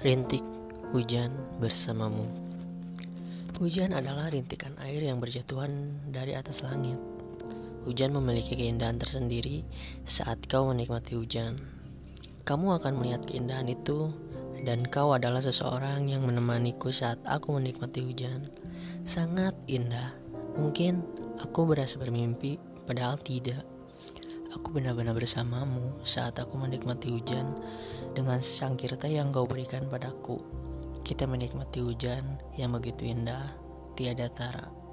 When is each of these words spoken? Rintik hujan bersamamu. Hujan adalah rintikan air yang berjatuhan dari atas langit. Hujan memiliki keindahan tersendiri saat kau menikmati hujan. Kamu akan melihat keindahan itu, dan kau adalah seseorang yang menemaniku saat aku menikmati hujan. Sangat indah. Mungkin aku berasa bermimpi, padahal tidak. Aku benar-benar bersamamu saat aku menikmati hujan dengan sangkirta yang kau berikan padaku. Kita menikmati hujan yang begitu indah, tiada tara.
Rintik 0.00 0.40
hujan 0.96 1.28
bersamamu. 1.60 2.24
Hujan 3.60 3.92
adalah 3.92 4.32
rintikan 4.32 4.72
air 4.80 5.04
yang 5.04 5.20
berjatuhan 5.20 6.00
dari 6.08 6.32
atas 6.32 6.64
langit. 6.64 6.96
Hujan 7.84 8.16
memiliki 8.16 8.56
keindahan 8.56 8.96
tersendiri 8.96 9.60
saat 10.08 10.40
kau 10.48 10.72
menikmati 10.72 11.20
hujan. 11.20 11.60
Kamu 12.48 12.80
akan 12.80 12.96
melihat 12.96 13.28
keindahan 13.28 13.68
itu, 13.68 14.08
dan 14.64 14.88
kau 14.88 15.12
adalah 15.12 15.44
seseorang 15.44 16.08
yang 16.08 16.24
menemaniku 16.24 16.88
saat 16.88 17.20
aku 17.28 17.60
menikmati 17.60 18.00
hujan. 18.00 18.48
Sangat 19.04 19.52
indah. 19.68 20.16
Mungkin 20.56 21.04
aku 21.44 21.68
berasa 21.68 22.00
bermimpi, 22.00 22.56
padahal 22.88 23.20
tidak. 23.20 23.68
Aku 24.50 24.74
benar-benar 24.74 25.14
bersamamu 25.14 26.02
saat 26.02 26.34
aku 26.42 26.58
menikmati 26.58 27.06
hujan 27.14 27.54
dengan 28.18 28.42
sangkirta 28.42 29.06
yang 29.06 29.30
kau 29.30 29.46
berikan 29.46 29.86
padaku. 29.86 30.42
Kita 31.06 31.30
menikmati 31.30 31.78
hujan 31.78 32.34
yang 32.58 32.74
begitu 32.74 33.06
indah, 33.06 33.54
tiada 33.94 34.26
tara. 34.26 34.89